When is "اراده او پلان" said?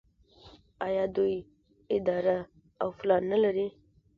1.93-3.23